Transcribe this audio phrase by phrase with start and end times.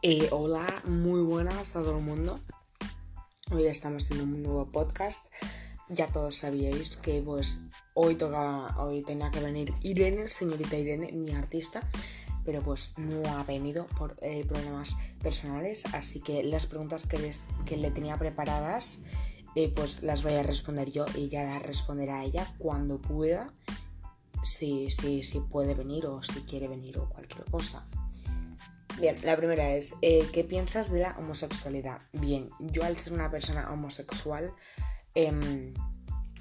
[0.00, 2.38] Eh, hola, muy buenas a todo el mundo.
[3.50, 5.26] Hoy estamos en un nuevo podcast.
[5.88, 7.62] Ya todos sabíais que pues
[7.94, 11.82] hoy toca, hoy tenía que venir Irene, señorita Irene, mi artista,
[12.44, 15.84] pero pues no ha venido por eh, problemas personales.
[15.92, 17.32] Así que las preguntas que,
[17.66, 19.00] que le tenía preparadas,
[19.56, 23.52] eh, pues las voy a responder yo y ya las responderá ella cuando pueda.
[24.44, 27.84] Si, si, si puede venir o si quiere venir o cualquier cosa.
[29.00, 32.00] Bien, la primera es, eh, ¿qué piensas de la homosexualidad?
[32.12, 34.52] Bien, yo al ser una persona homosexual,
[35.14, 35.72] em,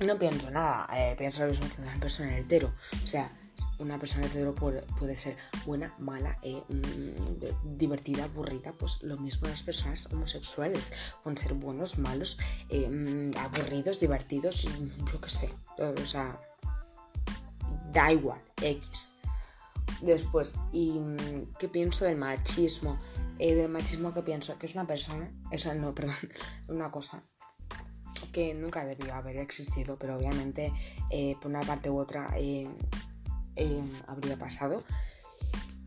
[0.04, 2.74] no pienso nada, eh, pienso lo mismo que una persona hetero.
[3.04, 3.32] O sea,
[3.78, 9.62] una persona hetero puede, ser buena, mala, eh, mm, divertida, aburrida, pues lo mismo las
[9.62, 10.92] personas homosexuales.
[11.22, 12.40] Pueden ser buenos, malos,
[12.72, 14.68] mm, aburridos, divertidos,
[15.12, 15.54] yo qué sé.
[15.78, 16.42] O sea,
[17.94, 19.18] da igual, X.
[20.02, 23.00] Después, ¿y mm, qué pienso del machismo?
[23.40, 26.16] Eh, del machismo que pienso que es una persona, eso no, perdón,
[26.68, 27.24] una cosa
[28.32, 30.72] que nunca debió haber existido, pero obviamente
[31.10, 32.68] eh, por una parte u otra eh,
[34.08, 34.84] habría pasado.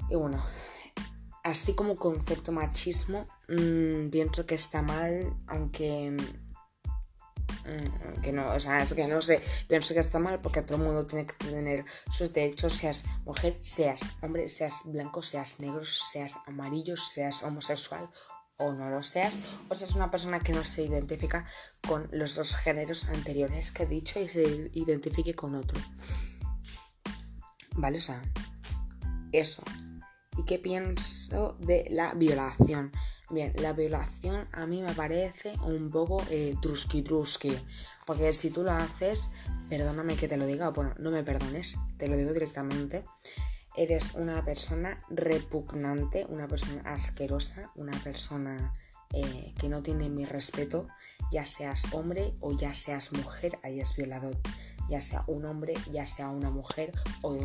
[0.08, 0.42] Y bueno,
[1.44, 6.16] así como concepto machismo, mm, pienso que está mal, aunque
[8.22, 10.84] que no, o sea, es que no sé, pienso que está mal porque todo el
[10.84, 16.38] mundo tiene que tener sus derechos, seas mujer, seas hombre, seas blanco, seas negro, seas
[16.47, 18.08] amarillo, seas homosexual
[18.61, 19.38] o no lo seas,
[19.69, 21.47] o seas una persona que no se identifica
[21.86, 25.81] con los dos géneros anteriores que he dicho y se identifique con otro.
[27.77, 27.98] ¿Vale?
[27.98, 28.22] O sea,
[29.33, 29.62] eso.
[30.36, 32.92] ¿Y qué pienso de la violación?
[33.30, 36.56] Bien, la violación a mí me parece un poco eh.
[38.04, 39.30] Porque si tú lo haces,
[39.68, 43.04] perdóname que te lo diga, bueno, no me perdones, te lo digo directamente.
[43.76, 48.72] Eres una persona repugnante, una persona asquerosa, una persona
[49.12, 50.88] eh, que no tiene mi respeto,
[51.30, 54.32] ya seas hombre o ya seas mujer, hayas violado
[54.90, 56.92] ya sea un hombre, ya sea una mujer
[57.22, 57.38] o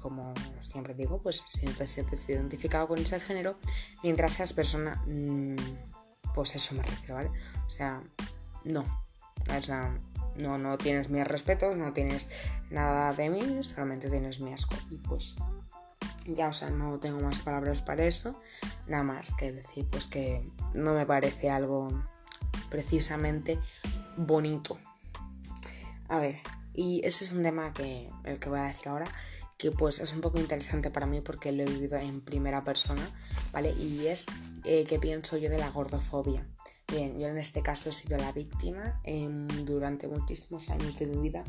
[0.00, 3.58] como siempre digo, pues si no te sientes identificado con ese género,
[4.02, 5.56] mientras seas persona, mm,
[6.34, 7.30] pues eso me refiero, ¿vale?
[7.64, 8.02] O sea,
[8.64, 8.80] no,
[9.48, 9.98] o sea,
[10.42, 12.28] no, no tienes mis respetos, no tienes
[12.70, 15.36] nada de mí, solamente tienes mi asco y pues
[16.26, 18.40] ya, o sea, no tengo más palabras para eso,
[18.88, 21.88] nada más que decir pues que no me parece algo
[22.68, 23.60] precisamente
[24.16, 24.78] bonito.
[26.08, 26.40] A ver,
[26.72, 29.06] y ese es un tema que el que voy a decir ahora,
[29.60, 33.02] que pues es un poco interesante para mí porque lo he vivido en primera persona,
[33.52, 33.72] ¿vale?
[33.72, 34.26] Y es
[34.64, 36.46] eh, qué pienso yo de la gordofobia.
[36.90, 39.00] Bien, yo en este caso he sido la víctima
[39.64, 41.44] durante muchísimos años de mi vida.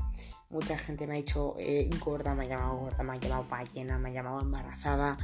[0.50, 3.98] Mucha gente me ha dicho eh, gorda, me ha llamado gorda, me ha llamado ballena,
[3.98, 5.18] me ha llamado embarazada,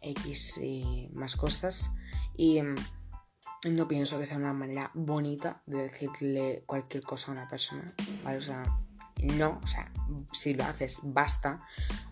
[0.00, 1.90] X y más cosas.
[2.36, 2.76] Y mm,
[3.72, 8.36] no pienso que sea una manera bonita de decirle cualquier cosa a una persona, ¿vale?
[8.36, 8.62] O sea,
[9.22, 9.90] no, o sea,
[10.32, 11.58] si lo haces, basta.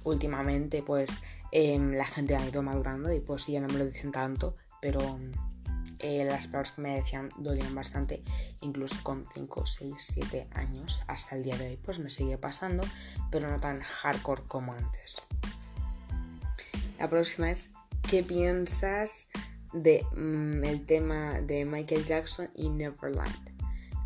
[0.04, 1.10] Últimamente, pues
[1.50, 5.18] em, la gente ha ido madurando y pues ya no me lo dicen tanto, pero
[6.02, 8.22] eh, las palabras que me decían dolían bastante,
[8.60, 12.82] incluso con 5, 6, 7 años hasta el día de hoy, pues me sigue pasando,
[13.30, 15.28] pero no tan hardcore como antes.
[16.98, 17.72] La próxima es,
[18.08, 19.28] ¿qué piensas
[19.72, 23.52] de mm, tema de Michael Jackson y Neverland?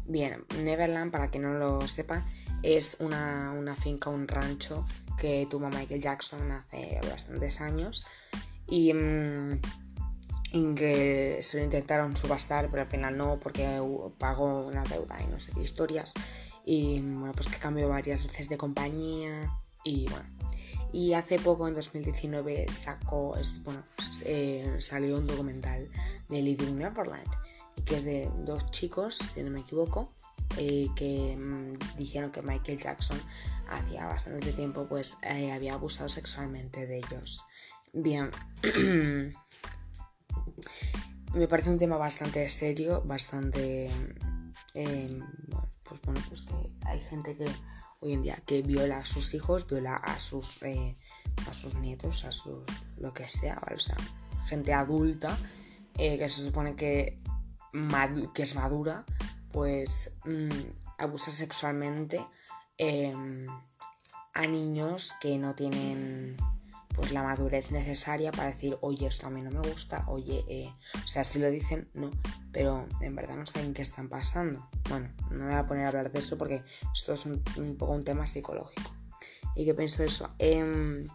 [0.05, 2.27] Bien, Neverland, para quien no lo sepa,
[2.63, 4.85] es una, finca, un rancho
[5.19, 8.05] que tuvo Michael Jackson hace bastantes años
[8.67, 9.61] y, mm,
[10.75, 13.81] que se lo intentaron subastar, pero al final no, porque
[14.19, 16.15] pagó una deuda y no sé qué historias.
[16.65, 19.51] Y bueno, pues que cambió varias veces de compañía
[19.85, 20.29] y bueno.
[20.93, 23.83] Y hace poco, en 2019, sacó, bueno,
[24.25, 25.91] eh, salió un documental
[26.29, 27.29] de Living Neverland,
[27.85, 30.13] que es de dos chicos, si no me equivoco,
[30.59, 33.21] eh, que mm, dijeron que Michael Jackson
[33.69, 37.45] hacía bastante tiempo pues eh, había abusado sexualmente de ellos.
[37.93, 38.31] Bien,
[41.35, 43.91] me parece un tema bastante serio, bastante...
[44.75, 45.21] Em,
[45.85, 46.45] pues bueno, pues
[46.87, 47.47] hay gente que
[48.01, 50.95] hoy en día que viola a sus hijos, viola a sus, eh,
[51.49, 52.67] a sus nietos, a sus...
[52.99, 53.97] lo que sea, O sea,
[54.47, 55.37] gente adulta
[55.95, 57.19] que se supone que,
[58.35, 59.07] que es madura
[59.57, 60.51] pues mm,
[60.99, 62.21] abusa sexualmente
[62.77, 63.47] em,
[64.35, 66.37] a niños que no tienen
[66.95, 70.71] pues la madurez necesaria para decir, oye, esto a mí no me gusta, oye, eh",
[71.03, 72.11] o sea, si lo dicen, no,
[72.53, 74.69] pero en verdad no saben qué están pasando.
[74.91, 76.63] Bueno, no me voy a poner a hablar de eso porque
[76.93, 77.43] esto es un,
[77.79, 78.95] poco un tema psicológico.
[79.55, 80.35] ¿Y qué pienso de eso?
[80.39, 81.07] Em,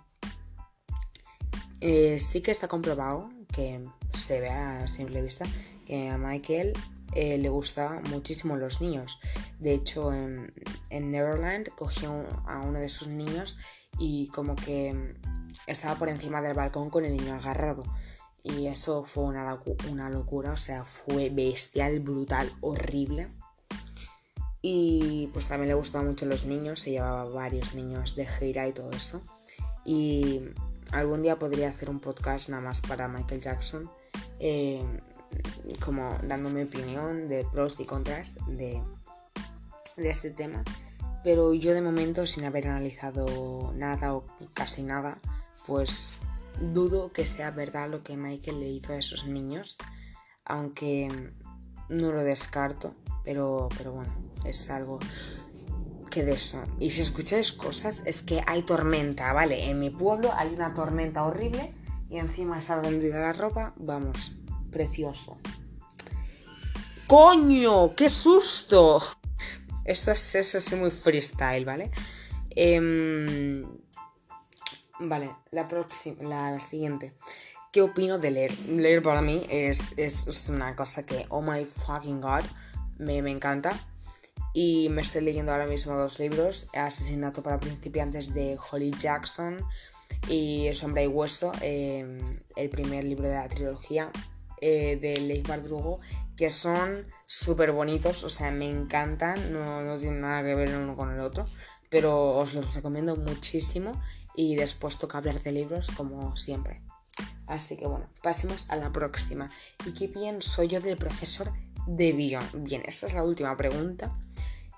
[1.80, 5.46] eh, sí que está comprobado que se ve a simple vista
[5.86, 6.74] que a Michael
[7.14, 9.20] eh, le gusta muchísimo los niños.
[9.60, 10.52] De hecho, en,
[10.90, 13.58] Neverland cogió a uno de sus niños
[14.00, 15.16] y como que
[15.68, 17.84] estaba por encima del balcón con el niño agarrado.
[18.44, 23.28] Y eso fue una, una locura, o sea, fue bestial, brutal, horrible.
[24.62, 28.74] Y pues también le gustaban mucho los niños, se llevaba varios niños de gira y
[28.74, 29.22] todo eso.
[29.84, 30.42] Y
[30.92, 33.90] algún día podría hacer un podcast nada más para Michael Jackson,
[34.40, 34.84] eh,
[35.84, 38.82] como dando mi opinión de pros y contras de,
[39.98, 40.64] de este tema.
[41.24, 45.20] Pero yo de momento, sin haber analizado nada o casi nada,
[45.68, 46.18] pues
[46.60, 49.78] dudo que sea verdad lo que Michael le hizo a esos niños,
[50.46, 51.08] aunque
[51.90, 54.14] no lo descarto, pero, pero bueno,
[54.46, 55.00] es algo
[56.10, 56.64] que de eso.
[56.80, 59.70] Y si escucháis cosas, es que hay tormenta, ¿vale?
[59.70, 61.74] En mi pueblo hay una tormenta horrible
[62.10, 64.34] y encima salgo de la ropa, vamos,
[64.72, 65.40] precioso.
[67.08, 67.94] ¡Coño!
[67.96, 69.02] ¡Qué susto!
[69.84, 71.92] Esto es, es muy freestyle, ¿vale?
[72.56, 73.66] Em,
[75.00, 77.14] vale, la próxima, la, siguiente.
[77.72, 78.60] ¿Qué opino de leer?
[78.68, 82.44] Leer para mí es, es, una cosa que, oh my fucking god,
[82.98, 83.72] me, me encanta.
[84.54, 89.66] Y me estoy leyendo ahora mismo dos libros, Asesinato para principiantes de Holly Jackson
[90.28, 92.20] y Sombra y Hueso, em,
[92.58, 94.12] el primer libro de la trilogía
[94.62, 96.00] eh, de Bardrugo,
[96.38, 100.96] que son súper bonitos, o sea, me encantan, no, no tienen nada que ver uno
[100.96, 101.46] con el otro,
[101.90, 103.92] pero os los recomiendo muchísimo
[104.36, 106.82] y después toca hablar de libros como siempre.
[107.48, 109.52] Así que bueno, pasemos a la próxima.
[109.86, 111.52] ¿Y qué pienso yo del profesor
[111.86, 112.40] de bio?
[112.54, 114.18] Bien, esta es la última pregunta.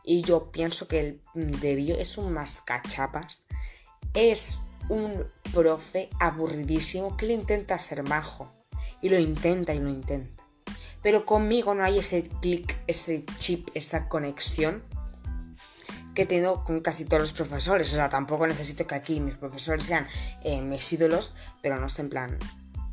[0.04, 3.46] Y yo pienso que el de bio es un mascachapas.
[4.14, 4.60] Es
[4.90, 8.52] un profe aburridísimo que le intenta ser majo.
[9.04, 10.44] Y lo intenta y lo intenta.
[11.04, 14.82] Pero conmigo no hay ese clic, ese chip, esa conexión
[16.16, 17.92] que tengo con casi todos los profesores.
[17.92, 20.08] O sea, tampoco necesito que aquí mis profesores sean
[20.44, 22.38] eh, mis ídolos, pero no en plan,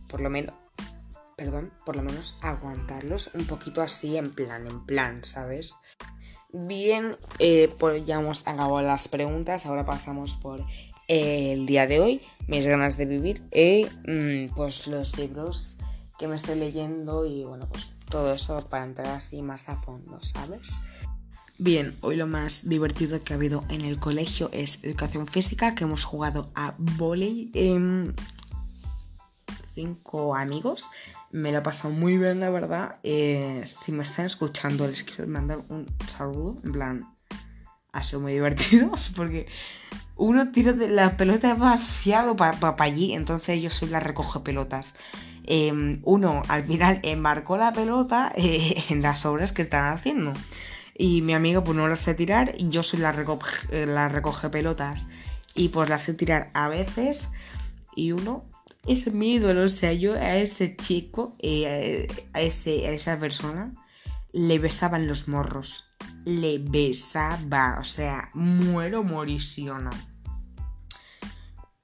[0.08, 0.54] por lo menos,
[1.36, 5.76] perdón, por lo menos aguantarlos un poquito así en plan, en plan, ¿sabes?
[6.52, 10.64] Bien, eh, pues ya hemos acabado las preguntas, ahora pasamos por
[11.06, 15.78] el día de hoy, mis ganas de vivir y mm, pues los libros
[16.20, 20.18] que me estoy leyendo y bueno, pues todo eso para entrar así más a fondo,
[20.20, 20.84] ¿sabes?
[21.56, 25.84] Bien, hoy lo más divertido que ha habido en el colegio es educación física, que
[25.84, 27.50] hemos jugado a volei.
[27.54, 28.14] en
[29.74, 30.90] cinco amigos
[31.30, 32.96] me lo he pasado muy bien, la verdad.
[33.02, 35.86] Eh, si me están escuchando, les quiero mandar un
[36.18, 36.60] saludo.
[36.64, 37.14] En plan,
[37.92, 39.46] ha sido muy divertido porque
[40.16, 44.98] uno tira de la pelota demasiado para allí, entonces yo soy la recoge pelotas.
[45.44, 50.32] Em, uno al final embarcó la pelota eh, en las obras que están haciendo.
[50.96, 55.08] Y mi amigo pues no lo sé tirar yo soy la recoge, la recoge pelotas.
[55.54, 57.28] Y pues la sé tirar a veces.
[57.96, 58.44] Y uno
[58.86, 59.64] es mi ídolo.
[59.64, 63.74] O sea, yo a ese chico, eh, a, ese, a esa persona,
[64.32, 65.86] le besaban los morros.
[66.24, 67.78] Le besaba.
[67.80, 69.90] O sea, muero morisiona.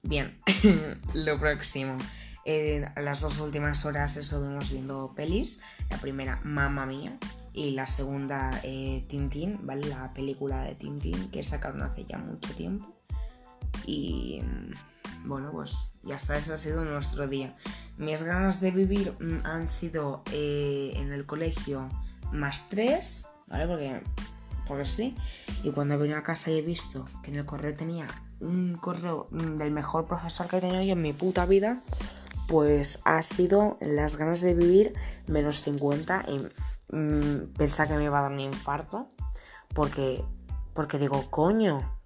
[0.03, 0.37] Bien,
[1.13, 1.97] lo próximo.
[2.95, 5.59] Las dos últimas horas estuvimos viendo pelis.
[5.89, 7.17] La primera, Mamma Mía.
[7.51, 9.87] Y la segunda, eh, Tintín, ¿vale?
[9.87, 12.95] La película de Tintín que sacaron hace ya mucho tiempo.
[13.85, 14.41] Y
[15.25, 17.53] bueno, pues ya está, ese ha sido nuestro día.
[17.97, 21.89] Mis ganas de vivir mm, han sido eh, en el colegio
[22.31, 23.67] más tres, ¿vale?
[23.67, 24.01] Porque,
[24.67, 25.17] porque sí.
[25.63, 28.07] Y cuando he venido a casa y he visto que en el correo tenía
[28.39, 31.81] un correo mm, del mejor profesor que he tenido yo en mi puta vida,
[32.47, 34.93] pues ha sido las ganas de vivir
[35.27, 39.09] menos 50 y mm, pensar que me iba a dar un infarto.
[39.73, 40.23] Porque,
[40.73, 41.97] porque digo, coño,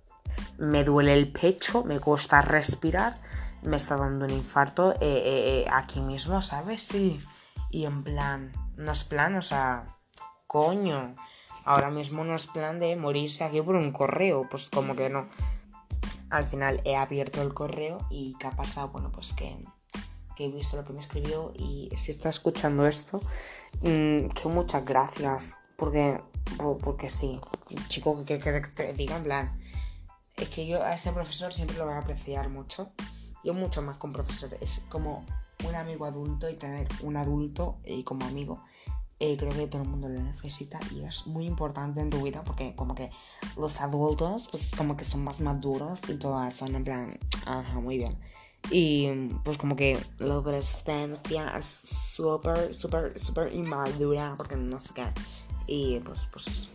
[0.58, 3.22] me duele el pecho, me cuesta respirar,
[3.62, 6.82] me está dando un infarto eh, eh, eh, aquí mismo, ¿sabes?
[6.82, 7.22] Sí.
[7.70, 9.86] Y en plan, no es plan, o sea,
[10.48, 11.16] coño,
[11.64, 15.30] ahora mismo no es plan de morirse aquí por un correo, pues como que no.
[16.30, 18.90] Al final he abierto el correo y ¿qué ha pasado?
[18.90, 19.62] Bueno, pues que,
[20.46, 23.22] he visto lo que me escribió y si está escuchando esto,
[23.82, 26.22] mm, que muchas gracias, porque,
[26.84, 27.40] porque sí,
[27.88, 29.62] chico, que, que te diga en plan
[30.42, 32.92] es que yo a ese profesor siempre lo voy a apreciar mucho.
[33.44, 34.56] Yo mucho más con profesor.
[34.60, 35.26] Es como
[35.68, 38.64] un amigo adulto y tener un adulto y como amigo.
[39.20, 42.44] Eh, creo que todo el mundo lo necesita y es muy importante en tu vida
[42.44, 43.12] porque como que
[43.56, 48.00] los adultos pues como que son más maduros y todo eso, en plan, ajá, muy
[48.00, 48.18] bien.
[48.70, 49.10] Y
[49.44, 55.08] pues como que la adolescencia es súper, súper, súper inmadura, porque no sé qué.
[55.68, 56.70] Y pues, pues eso.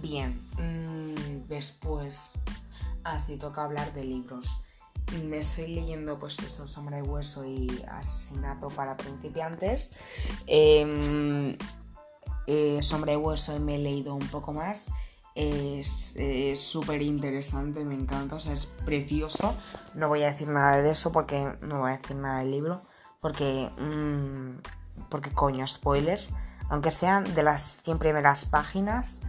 [0.00, 2.30] Bien, mm, después,
[3.04, 4.64] así toca hablar de libros.
[5.24, 9.92] Me estoy leyendo pues esto, Sombra de Hueso y Asesinato para principiantes.
[10.46, 11.56] Eh,
[12.80, 14.86] Sombra de Hueso me he leído un poco más.
[15.40, 19.56] Es súper interesante, me encanta, o sea, es precioso.
[19.94, 22.82] No voy a decir nada de eso porque no voy a decir nada del libro.
[23.20, 24.58] Porque, mmm,
[25.08, 26.34] porque coño, spoilers.
[26.68, 29.20] Aunque sean de las 100 primeras páginas,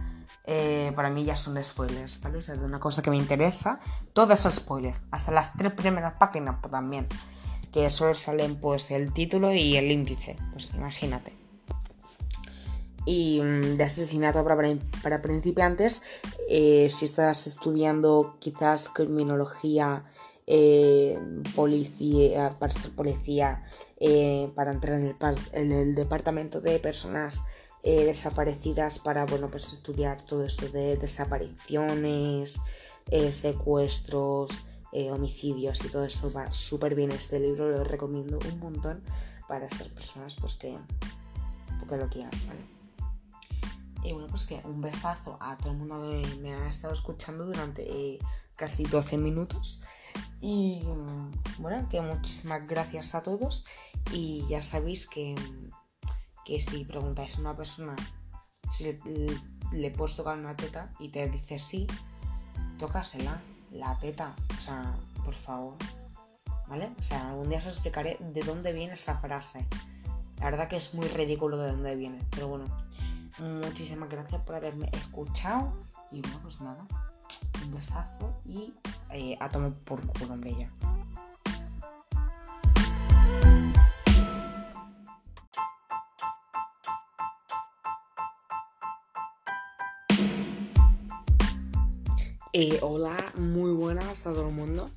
[0.44, 2.38] eh, para mí ya son de spoilers, ¿vale?
[2.38, 3.80] O sea, de una cosa que me interesa,
[4.12, 4.94] todo es spoiler.
[5.10, 7.08] Hasta las tres primeras páginas también.
[7.72, 11.41] Que solo salen pues el título y el índice, pues imagínate
[13.04, 16.02] y mm, de asesinato para, principiantes.
[16.48, 20.04] Eh, si estás estudiando quizás criminología,
[20.46, 21.18] eh,
[21.54, 23.64] policía, para ser policía,
[23.98, 25.16] eh, para entrar en el,
[25.52, 27.42] en el, departamento de personas
[27.84, 32.60] desaparecidas, para bueno, pues estudiar todo esto de desapariciones,
[33.30, 34.66] secuestros,
[35.10, 39.02] homicidios y todo eso va súper bien este libro, lo recomiendo un montón
[39.48, 40.78] para esas personas pues que,
[41.80, 42.81] porque lo quieran, ¿vale?
[44.02, 47.46] Y bueno, pues que un besazo a todo el mundo que me ha estado escuchando
[47.46, 48.18] durante eh,
[48.56, 49.82] casi 12 minutos.
[50.40, 50.82] Y
[51.58, 53.64] bueno, que muchísimas gracias a todos.
[54.12, 55.34] Y ya sabéis que,
[56.44, 57.94] que si preguntáis a una persona
[58.72, 58.98] si
[59.72, 61.86] le, puedes tocar una teta y te dice sí,
[62.78, 63.40] tócasela,
[63.70, 64.34] la teta.
[64.56, 65.76] O sea, por favor.
[66.68, 66.90] ¿Vale?
[66.98, 69.66] O sea, algún día os explicaré de dónde viene esa frase.
[70.38, 72.64] La verdad que es muy ridículo de dónde viene, pero bueno.
[73.38, 75.72] Muchísimas gracias por haberme escuchado.
[76.10, 76.86] Y bueno, pues nada,
[77.64, 78.74] un besazo y
[79.10, 80.70] eh, a tomar por culo, hombre, ya.
[92.54, 94.90] Eh, hola, muy buenas a todo el mundo.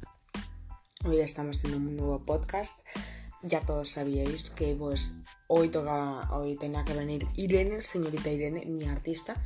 [1.05, 2.79] Hoy estamos en un nuevo podcast.
[3.43, 8.85] Ya todos sabíais que pues Hoy toca, hoy tenía que venir Irene, señorita Irene, mi
[8.85, 9.39] artista,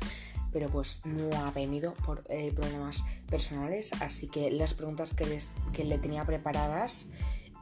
[0.51, 5.39] pero pues no ha venido por eh, problemas personales, así que las preguntas que,
[5.73, 7.09] que le tenía preparadas,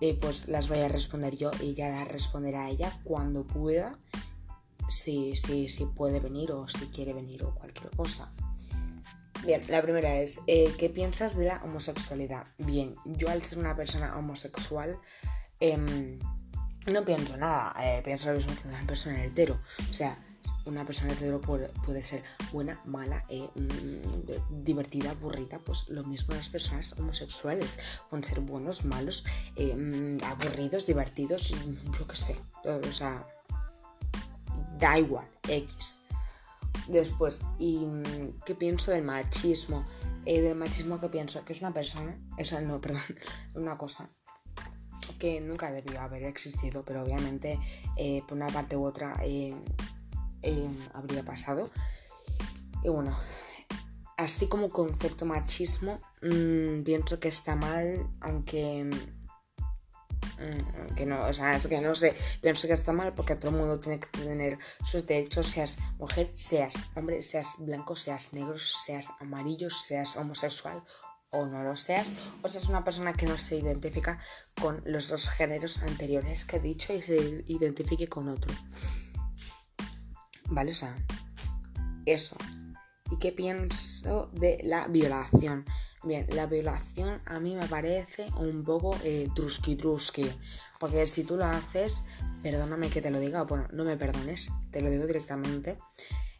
[0.02, 3.98] eh, pues las voy a responder yo y ya las responderá ella cuando pueda,
[4.88, 8.32] si, si, si puede venir o si quiere venir o cualquier cosa.
[9.46, 12.48] Bien, la primera es, eh, ¿qué piensas de la homosexualidad?
[12.58, 15.00] Bien, yo al ser una persona homosexual,
[15.60, 16.20] eh,
[16.94, 19.60] no pienso nada, eh, pienso lo mismo que una persona hetero.
[19.90, 20.18] O sea,
[20.66, 26.50] una persona hetero puede, ser buena, mala, eh, mm, divertida, aburrida, pues lo mismo las
[26.50, 27.80] personas homosexuales.
[28.10, 29.26] Pueden ser buenos, malos,
[29.56, 31.54] eh, mm, aburridos, divertidos,
[31.98, 32.40] yo qué sé.
[32.64, 33.28] O sea,
[34.78, 36.02] da igual, X.
[36.88, 39.86] Después, ¿y mm, qué pienso del machismo?
[40.26, 43.02] del machismo que pienso que es una persona, eso no, perdón,
[43.56, 44.10] una cosa
[45.18, 47.60] que nunca debió haber existido, pero obviamente
[47.96, 49.56] eh, por una parte u otra eh,
[50.42, 51.70] eh, habría pasado.
[52.84, 53.18] Y bueno,
[54.18, 59.18] así como concepto machismo, mm, pienso que está mal, aunque mm,
[60.96, 63.58] que no, o sea, es que no sé, pienso que está mal porque todo el
[63.58, 69.12] mundo tiene que tener sus derechos, seas mujer, seas hombre, seas blanco, seas negro, seas
[69.20, 70.84] amarillo, seas homosexual
[71.30, 74.20] o no lo seas, o seas una persona que no se identifica
[74.62, 78.54] con los dos géneros anteriores que he dicho y se identifique con otro.
[80.50, 80.72] ¿Vale?
[80.72, 80.96] O sea,
[82.06, 82.38] eso.
[83.12, 85.66] ¿Y qué pienso de la violación?
[86.04, 90.30] Bien, la violación a mí me parece un poco eh, truski truski.
[90.80, 92.06] Porque si tú lo haces,
[92.44, 95.78] perdóname que te lo diga, bueno, no me perdones, te lo digo directamente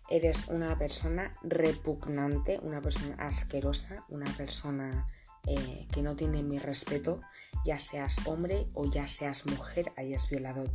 [0.10, 5.06] eres una persona repugnante, una persona asquerosa, una persona
[5.46, 7.22] eh, que no tiene mi respeto,
[7.66, 10.66] ya seas hombre o ya seas mujer, hayas violado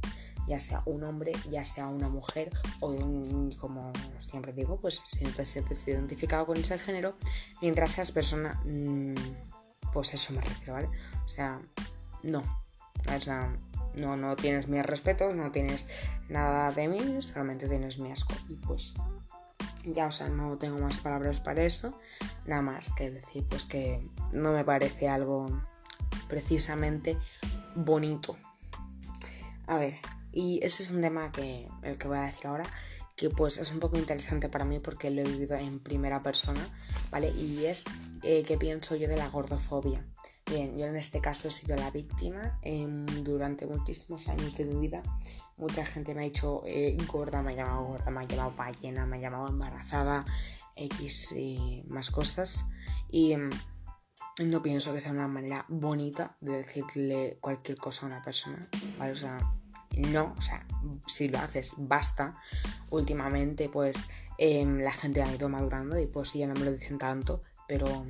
[0.47, 5.25] ya sea un hombre, ya sea una mujer o un, como siempre digo, pues si
[5.25, 7.17] no te sientes identificado con ese género,
[7.61, 9.15] mientras seas persona, mm,
[9.93, 10.89] pues eso me refiero, ¿vale?
[11.25, 11.61] O sea,
[12.23, 12.43] no,
[13.15, 13.57] o sea,
[14.01, 15.89] no, no tienes mis respetos, no tienes
[16.29, 18.95] nada de mí, solamente tienes mi asco y pues
[19.85, 21.99] ya, o sea, no tengo más palabras para eso.
[22.47, 25.47] Nada más que decir, pues que no me parece algo
[26.29, 27.19] precisamente
[27.75, 28.37] bonito.
[29.67, 29.99] A ver,
[30.33, 32.65] y ese es un tema que el que voy a decir ahora,
[33.17, 36.61] que pues es un poco interesante para mí porque lo he vivido en primera persona,
[37.11, 37.31] ¿vale?
[37.31, 37.85] Y es
[38.23, 40.05] eh, qué pienso yo de la gordofobia.
[40.47, 42.59] Bien, yo en este caso he sido la víctima
[43.23, 45.03] durante muchísimos años de mi vida.
[45.59, 49.07] Mucha gente me ha dicho eh, gorda, me ha llamado gorda, me ha llamado ballena,
[49.07, 50.25] me ha llamado embarazada,
[50.77, 52.65] X y más cosas.
[53.11, 53.51] Y mm,
[54.47, 58.69] no pienso que sea una manera bonita de decirle cualquier cosa a una persona,
[58.99, 59.13] ¿vale?
[59.13, 59.39] O sea,
[59.97, 60.67] no, o sea,
[61.07, 62.35] si lo haces, basta.
[62.91, 63.97] Últimamente, pues
[64.39, 68.07] em, la gente ha ido madurando y pues ya no me lo dicen tanto, pero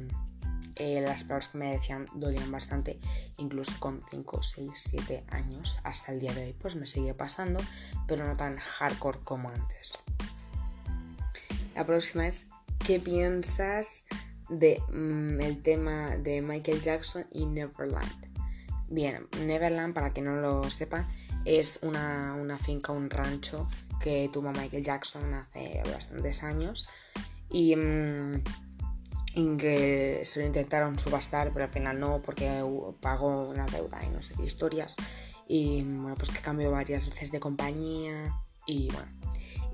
[0.77, 2.99] eh, las palabras que me decían dolían bastante,
[3.37, 7.61] incluso con 5, 6, 7 años hasta el día de hoy, pues me sigue pasando,
[8.07, 10.03] pero no tan hardcore como antes.
[11.75, 12.49] La próxima es,
[12.85, 14.05] ¿qué piensas
[14.49, 18.33] del mm, el tema de Michael Jackson y Neverland?
[18.89, 21.09] Bien, Neverland, para quien no lo sepa,
[21.47, 23.67] es una, finca, un rancho
[24.01, 26.87] que tuvo Michael Jackson hace bastantes años
[27.49, 28.43] y mm,
[29.35, 32.65] en que se lo intentaron subastar, pero al final no, porque
[33.01, 34.97] pagó una deuda y no sé qué historias.
[35.49, 38.35] Y bueno, pues que cambió varias veces de compañía
[38.67, 39.11] y bueno.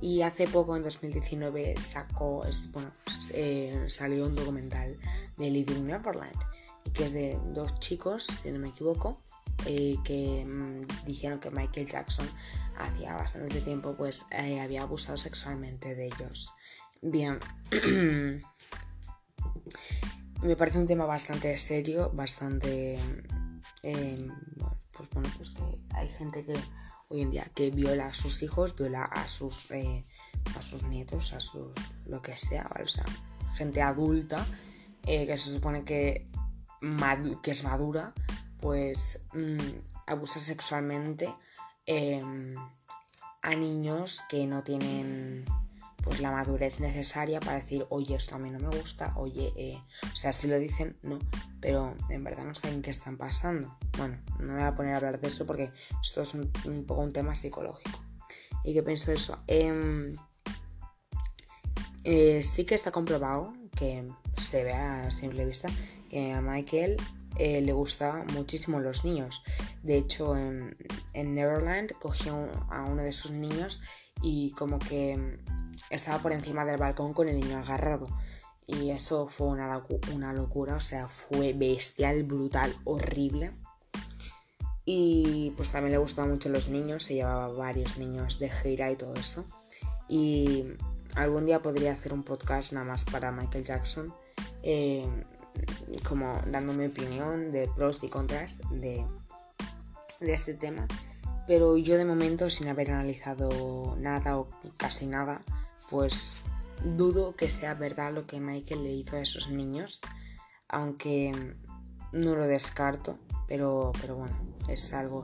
[0.00, 2.93] Y hace poco, en 2019, sacó, es, bueno,
[3.33, 4.97] eh, salió un documental
[5.37, 6.38] de Living Neverland,
[6.93, 9.21] que es de dos chicos, si no me equivoco,
[9.67, 12.29] eh, que mm, dijeron que Michael Jackson
[12.77, 16.53] hacía bastante tiempo pues eh, había abusado sexualmente de ellos.
[17.03, 17.41] Bien,
[20.43, 22.99] me parece un tema bastante serio, bastante...
[23.83, 24.29] Em,
[24.93, 25.62] pues bueno, pues que
[25.95, 26.55] hay gente que
[27.09, 30.05] hoy en día que viola a sus hijos, viola a sus, eh,
[30.57, 31.75] a sus nietos, a sus...
[32.07, 33.05] lo que sea, O sea,
[33.55, 34.45] gente adulta
[35.03, 36.29] que se supone que,
[37.43, 38.12] que es madura
[38.61, 39.59] pues mm,
[40.07, 41.35] abusa sexualmente
[41.87, 42.57] em,
[43.43, 45.45] a niños que no tienen
[46.09, 49.79] pues la madurez necesaria para decir, oye, esto a mí no me gusta, oye, eh",
[50.11, 51.19] o sea, si lo dicen, no,
[51.61, 53.77] pero en verdad no saben qué están pasando.
[53.99, 55.71] Bueno, no me voy a poner a hablar de eso porque
[56.03, 56.51] esto es un,
[56.87, 58.01] poco un tema psicológico.
[58.64, 59.38] ¿Y qué pienso de eso?
[59.47, 60.16] Em,
[62.05, 65.68] eh, sí que está comprobado que se ve a simple vista
[66.09, 66.97] que a Michael
[67.37, 69.42] eh, le gusta muchísimo los niños.
[69.83, 70.75] De hecho, en,
[71.12, 73.83] Neverland cogió a uno de sus niños
[74.23, 75.38] y como que
[75.90, 78.09] estaba por encima del balcón con el niño agarrado.
[78.66, 83.53] Y eso fue una, una locura, o sea, fue bestial, brutal, horrible.
[84.85, 88.96] Y pues también le gustaban mucho los niños, se llevaba varios niños de gira y
[88.96, 89.44] todo eso.
[90.09, 90.64] Y
[91.14, 94.14] algún día podría hacer un podcast nada más para Michael Jackson.
[94.62, 95.07] Eh,
[96.07, 99.05] como dando mi opinión de pros y contras de,
[100.20, 100.87] de este tema.
[101.46, 105.42] Pero yo de momento, sin haber analizado nada o casi nada,
[105.91, 106.41] pues
[106.85, 110.01] dudo que sea verdad lo que Michael le hizo a esos niños.
[110.69, 111.33] Aunque
[112.12, 114.37] no lo descarto, pero, pero bueno,
[114.69, 115.23] es algo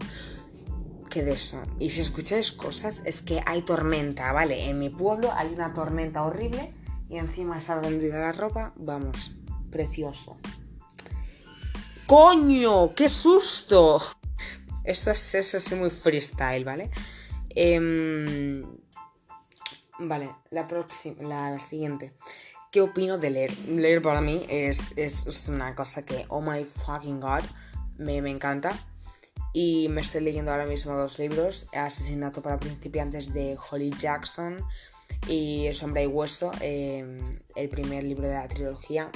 [1.10, 1.62] que de eso.
[1.78, 4.68] Y si escucháis cosas, es que hay tormenta, ¿vale?
[4.68, 6.74] En mi pueblo hay una tormenta horrible
[7.08, 9.32] y encima está vendida la ropa, vamos,
[9.70, 10.38] precioso.
[12.06, 12.94] ¡Coño!
[12.94, 14.02] ¡Qué susto!
[14.82, 16.90] Esto es, es así muy freestyle, ¿vale?
[17.50, 18.62] Em,
[19.98, 22.14] vale, la próxima, la, siguiente.
[22.70, 23.58] ¿Qué opino de leer?
[23.68, 27.42] Leer para mí es, es, una cosa que, oh my fucking god,
[27.98, 28.72] me, me, encanta.
[29.52, 34.64] Y me estoy leyendo ahora mismo dos libros: Asesinato para principiantes de Holly Jackson
[35.28, 37.18] y Sombra y Hueso, em,
[37.54, 39.10] el primer libro de la trilogía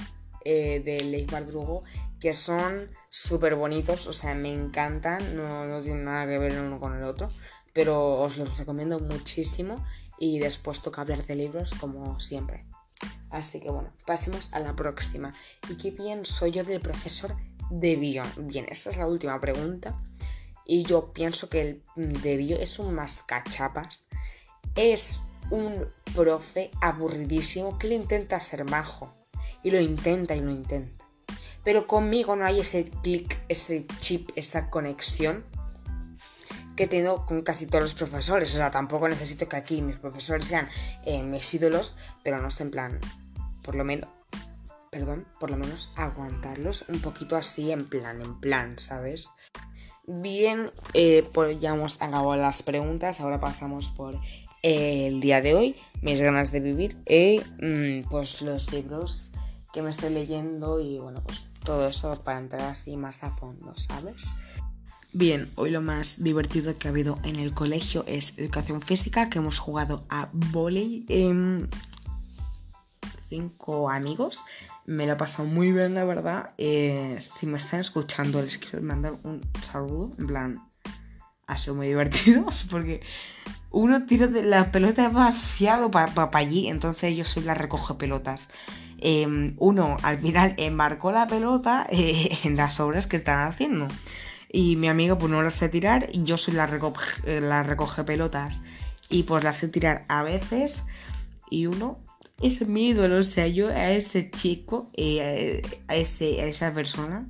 [0.44, 1.82] eh, de Leigh Bardrugo
[2.20, 6.80] que son súper bonitos, o sea, me encantan, no, no tienen nada que ver uno
[6.80, 7.28] con el otro,
[7.72, 9.76] pero os los recomiendo muchísimo
[10.18, 12.66] y después toca hablar de libros como siempre.
[13.30, 15.34] Así que bueno, pasemos a la próxima.
[15.68, 17.36] ¿Y qué pienso yo del profesor
[17.70, 18.24] de bio?
[18.36, 20.00] Bien, esta es la última pregunta.
[20.64, 24.06] Y yo pienso que el de bio es un mascachapas.
[24.74, 29.14] Es un profe aburridísimo que le intenta ser majo
[29.62, 31.04] y lo intenta y lo intenta.
[31.64, 35.44] Pero conmigo no hay ese clic, ese chip, esa conexión
[36.78, 38.54] que tengo con casi todos los profesores.
[38.54, 40.68] O sea, tampoco necesito que aquí mis profesores sean
[41.04, 43.00] eh, mis ídolos, pero no sé en plan,
[43.62, 44.08] por lo menos,
[44.92, 49.30] perdón, por lo menos aguantarlos un poquito así en plan, en plan, ¿sabes?
[50.06, 54.14] Bien, eh, pues ya hemos acabado las preguntas, ahora pasamos por
[54.62, 59.32] eh, el día de hoy, mis ganas de vivir y mm, pues los libros
[59.72, 63.74] que me estoy leyendo y bueno, pues todo eso para entrar así más a fondo,
[63.76, 64.38] ¿sabes?
[65.12, 69.38] Bien, hoy lo más divertido que ha habido en el colegio es educación física, que
[69.38, 71.68] hemos jugado a volei en
[73.30, 74.44] cinco amigos.
[74.84, 76.50] Me lo he pasado muy bien, la verdad.
[76.58, 79.40] Eh, si me están escuchando, les quiero mandar un
[79.70, 80.12] saludo.
[80.18, 80.68] En plan,
[81.46, 83.00] ha sido muy divertido porque
[83.70, 88.50] uno tira de la pelota demasiado para allí, entonces yo soy la recoge pelotas.
[89.00, 93.88] Em, uno al final embarcó la pelota eh, en las obras que están haciendo.
[94.50, 98.62] Y mi amigo pues no las sé tirar yo soy la recoge, la recoge pelotas.
[99.08, 100.82] Y pues las sé tirar a veces.
[101.50, 101.98] Y uno
[102.40, 103.18] es mi ídolo.
[103.18, 107.28] O sea, yo a ese chico, eh, a, ese, a esa persona,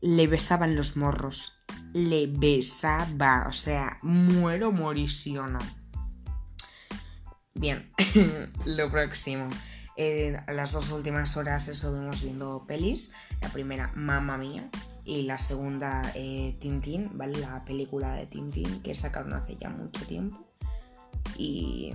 [0.00, 1.54] le besaban los morros.
[1.92, 3.44] Le besaba.
[3.48, 5.60] O sea, muero morisiona.
[7.54, 7.88] Bien,
[8.64, 9.48] lo próximo.
[9.96, 13.12] Eh, las dos últimas horas estuvimos viendo pelis.
[13.40, 14.70] La primera, Mamma Mía.
[15.04, 17.38] Y la segunda, eh, Tintín, ¿vale?
[17.38, 20.46] La película de Tintín que sacaron hace ya mucho tiempo.
[21.36, 21.92] Y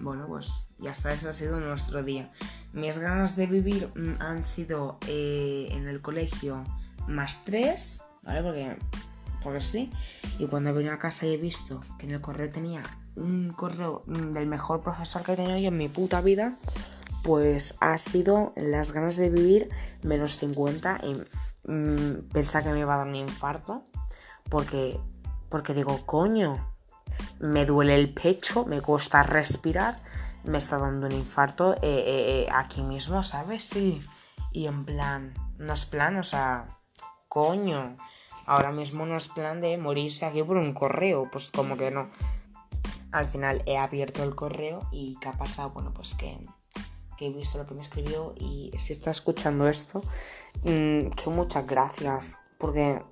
[0.00, 2.30] bueno, pues ya está, ese ha sido nuestro día.
[2.72, 6.64] Mis ganas de vivir mm, han sido eh, en el colegio
[7.06, 8.42] más tres, ¿vale?
[8.42, 8.76] Porque,
[9.42, 9.90] porque sí.
[10.38, 12.82] Y cuando he venido a casa y he visto que en el correo tenía
[13.14, 16.58] un correo mm, del mejor profesor que he tenido yo en mi puta vida,
[17.22, 19.70] pues ha sido las ganas de vivir
[20.02, 21.16] menos 50 y
[21.66, 23.86] mm, pensar que me iba a dar un infarto.
[24.48, 25.00] Porque,
[25.48, 26.76] porque digo, coño,
[27.40, 30.02] me duele el pecho, me cuesta respirar,
[30.44, 33.64] me está dando un infarto eh, eh, eh, aquí mismo, ¿sabes?
[33.64, 34.02] Sí.
[34.52, 36.68] Y en plan, no es plan, o sea,
[37.28, 37.96] coño,
[38.46, 42.10] ahora mismo no es plan de morirse aquí por un correo, pues como que no.
[43.12, 45.70] Al final he abierto el correo y ¿qué ha pasado?
[45.70, 46.38] Bueno, pues que,
[47.20, 50.02] he visto lo que me escribió y si está escuchando esto,
[50.64, 53.02] mm, que muchas gracias, porque,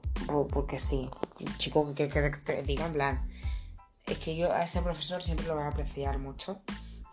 [0.50, 1.08] porque sí,
[1.56, 3.34] chico, que, que te diga en plan
[4.06, 6.60] es que yo a ese profesor siempre lo voy a apreciar mucho.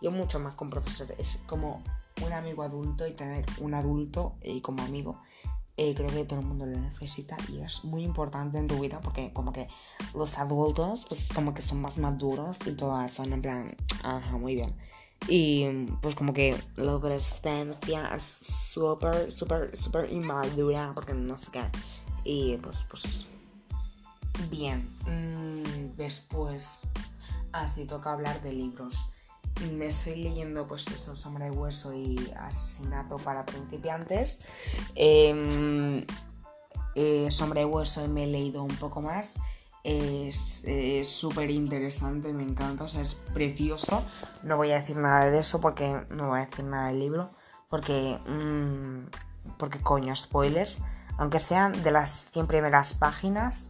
[0.00, 1.14] Yo mucho más con profesor.
[1.18, 1.82] Es como
[2.24, 5.20] un amigo adulto y tener un adulto y como amigo.
[5.78, 9.00] Eh, creo que todo el mundo lo necesita y es muy importante en tu vida
[9.00, 9.68] porque como que
[10.14, 14.54] los adultos pues como que son más maduros y todo eso, en plan, ajá, muy
[14.54, 14.76] bien.
[15.28, 21.62] Y pues como que la adolescencia es súper, súper, súper inmadura porque no sé qué.
[22.24, 23.26] Y pues, pues eso.
[24.50, 26.80] Bien, mm, después,
[27.52, 29.12] así toca hablar de libros.
[29.76, 34.40] Me estoy leyendo, pues, eso, Sombra de Hueso y Asesinato para Principiantes.
[34.94, 36.04] Eh,
[36.94, 39.34] eh, Sombra de Hueso me he leído un poco más.
[39.84, 44.04] Es súper interesante, me encanta, o sea, es precioso.
[44.42, 47.30] No voy a decir nada de eso porque no voy a decir nada del libro.
[47.68, 50.82] Porque, mm, porque coño, spoilers.
[51.18, 53.68] Aunque sean de las 100 primeras páginas,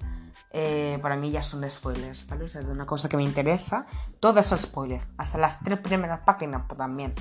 [0.55, 2.45] eh, para mí ya son spoilers, ¿vale?
[2.45, 3.87] O sea, de una cosa que me interesa,
[4.21, 7.15] todo es spoiler, hasta las tres primeras páginas también,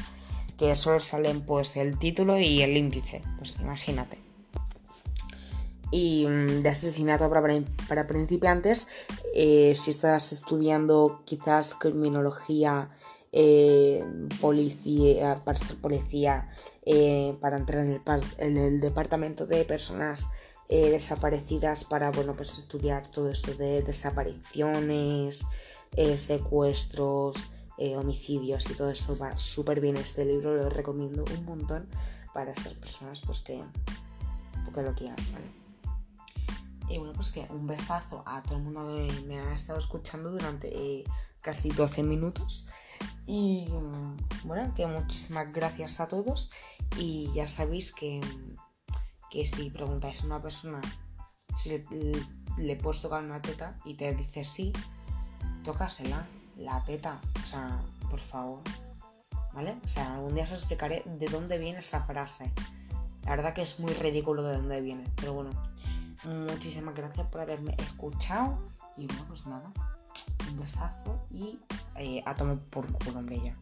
[0.57, 4.30] que solo salen pues el título y el índice, pues imagínate.
[5.91, 8.87] Y mm, de asesinato para, principiantes,
[9.35, 12.89] eh, si estás estudiando quizás criminología,
[13.33, 14.03] eh,
[14.39, 16.49] policía, para ser policía,
[17.39, 18.01] para entrar en el,
[18.37, 20.27] en el departamento de personas
[20.73, 25.45] eh, desaparecidas para bueno pues estudiar todo esto de desapariciones,
[25.97, 31.43] eh, secuestros, eh, homicidios y todo eso va súper bien este libro, lo recomiendo un
[31.43, 31.89] montón
[32.33, 33.61] para esas personas pues que,
[34.63, 35.60] porque lo quieran, ¿vale?
[36.91, 40.31] Y bueno, pues que un besazo a todo el mundo que me ha estado escuchando
[40.31, 41.03] durante
[41.41, 42.67] casi 12 minutos.
[43.25, 43.67] Y
[44.43, 46.51] bueno, que muchísimas gracias a todos.
[46.97, 48.21] Y ya sabéis que
[49.31, 50.81] que si preguntáis a una persona
[51.57, 51.69] si
[52.57, 54.73] le, puedes tocar una teta y te dice sí,
[55.63, 56.27] tócasela,
[56.57, 58.61] la teta, o sea, por favor,
[59.53, 59.77] ¿vale?
[59.83, 62.51] O sea, algún día os explicaré de dónde viene esa frase.
[63.23, 65.51] La verdad que es muy ridículo de dónde viene, pero bueno,
[66.23, 68.57] muchísimas gracias por haberme escuchado
[68.97, 69.71] y bueno, pues nada,
[70.49, 71.59] un besazo y
[71.95, 73.55] eh, a tomar por culo, hombre, ya.